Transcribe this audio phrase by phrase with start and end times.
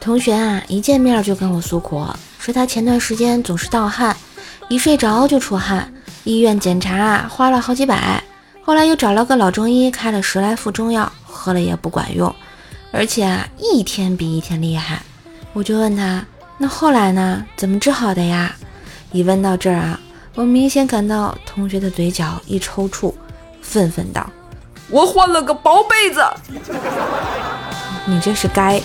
[0.00, 2.04] 同学啊，一见面就跟我诉苦，
[2.38, 4.16] 说他前段时间总是盗汗，
[4.68, 5.92] 一睡着就出汗，
[6.24, 8.24] 医院检查花了好几百，
[8.62, 12.34] 后来又找了个老中医开了十来副中药，喝了也不管用，
[12.90, 15.02] 而且啊，一天比一天厉害。
[15.52, 16.24] 我就问他，
[16.56, 17.44] 那后来呢？
[17.56, 18.56] 怎么治好的呀？
[19.12, 20.00] 一问到这儿啊，
[20.34, 23.12] 我明显感到同学的嘴角一抽搐，
[23.60, 24.28] 愤愤道
[24.88, 26.22] ：“我换了个薄被子。”
[28.06, 28.80] 你这是该。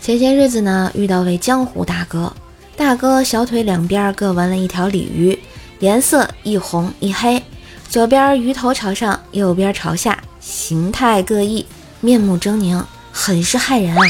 [0.00, 2.32] 前些日子呢，遇到位江湖大哥，
[2.76, 5.38] 大哥小腿两边各纹了一条鲤鱼，
[5.78, 7.40] 颜色一红一黑，
[7.88, 11.64] 左边鱼头朝上，右边朝下，形态各异，
[12.00, 14.02] 面目狰狞，很是骇人啊。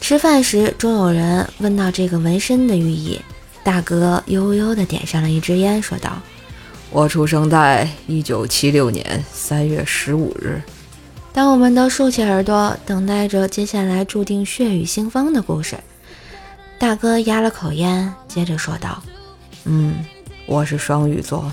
[0.00, 3.20] 吃饭时，终有人问到这个纹身的寓意，
[3.62, 6.18] 大哥悠悠地点上了一支烟，说道
[6.90, 10.60] ：“我出生在一九七六年三月十五日。”
[11.32, 15.76] 当我们都竖起耳朵，等待着接下来注定血雨腥风的故事，
[16.78, 19.00] 大哥压了口烟，接着说道
[19.64, 20.04] ：“嗯，
[20.46, 21.52] 我是双鱼座。”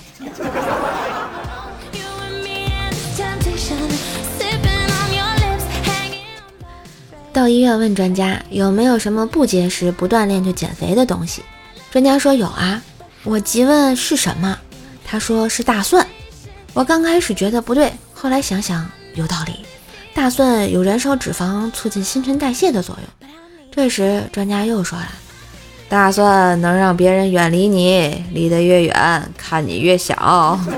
[7.31, 11.43] 到医院问专家有没有什么不节食、不锻炼就减肥的东西，
[11.91, 12.81] 专家说有啊。
[13.23, 14.57] 我急问是什么，
[15.07, 16.05] 他说是大蒜。
[16.73, 18.85] 我刚开始觉得不对，后来想想。
[19.15, 19.65] 有道理，
[20.13, 23.29] 大蒜有燃烧脂肪、促进新陈代谢的作用。
[23.71, 25.07] 这时，专家又说了
[25.89, 30.59] ：“大蒜能让别人远离你，离得越远，看你越小。”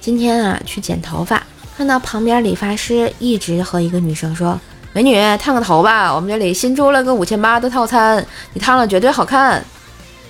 [0.00, 1.46] 今天啊，去剪头发，
[1.76, 4.60] 看到旁边理发师一直和一个女生说
[4.92, 9.64] ：“美女，烫个头吧，我们这里新出了个五千八的套餐，你烫了绝对好看。”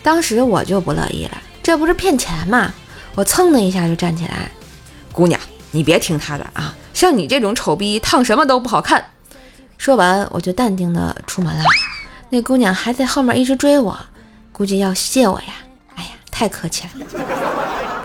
[0.04, 2.72] 当时我就不乐意了，这不是骗钱吗？
[3.14, 4.50] 我蹭的一下就站起来，
[5.12, 9.04] 姑娘，你别听他的啊，像你这种丑逼，烫什么都不好看。
[9.78, 11.65] 说完，我就淡定的出门了。
[12.31, 13.98] 那姑娘还在后面一直追我，
[14.53, 15.54] 估计要谢我呀。
[15.97, 17.06] 哎呀，太客气了。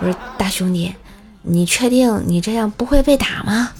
[0.00, 0.94] 不是大兄弟，
[1.42, 3.70] 你确定你这样不会被打吗？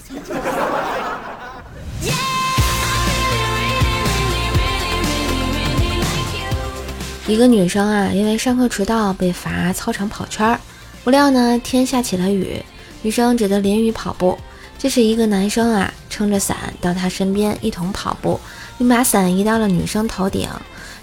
[7.29, 10.59] 一个女生啊，因为上课迟到被罚操场跑圈儿。
[11.03, 12.59] 不料呢，天下起了雨，
[13.03, 14.35] 女生只得淋雨跑步。
[14.79, 18.39] 这时，一个男生啊，撑着伞到她身边一同跑步，
[18.79, 20.49] 并把伞移到了女生头顶。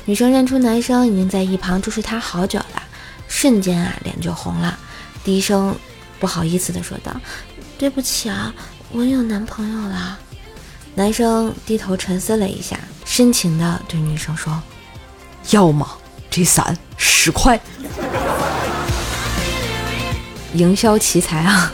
[0.04, 2.82] 女生认出男生已经在一旁注视她好久了，
[3.28, 4.76] 瞬间啊，脸就红了，
[5.22, 5.76] 低声
[6.18, 7.14] 不好意思地说道
[7.78, 8.52] ：“对不起啊，
[8.90, 10.18] 我有男朋友了。”
[10.96, 14.60] 男生低头沉思了一下，深情地对女生说
[15.52, 15.90] ：“要吗？”
[16.36, 17.58] 这伞十块，
[20.52, 21.72] 营销奇才啊！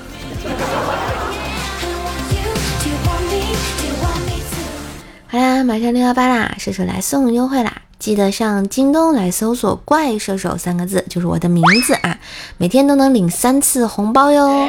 [5.27, 7.83] 好啦，马上六幺八啦，射手来送优惠啦！
[7.99, 12.17] 记得上京东来搜索“怪射手”三个字，就是我的名字啊，
[12.57, 14.69] 每天都能领三次红包哟！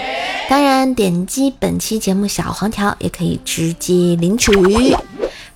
[0.49, 4.51] 当然，点击本期节目小黄条也可以直接领取。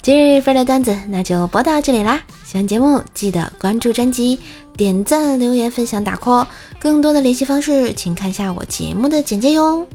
[0.03, 2.21] 今日份的段子那就播到这里啦！
[2.47, 4.39] 喜欢节目记得关注专辑、
[4.77, 6.47] 点赞、留言、分享、打 call。
[6.79, 9.85] 更多的联系方式请看下我节目的简介哟。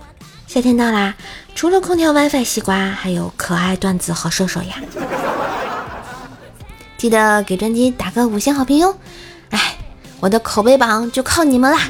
[0.47, 1.15] 夏天到啦，
[1.55, 4.83] 除了空调、WiFi、西瓜，还有可爱段子和射手呀！
[6.99, 8.95] 记得给专辑打个五星好评哟！
[9.49, 9.79] 哎，
[10.21, 11.89] 我的口碑榜就靠你们啦！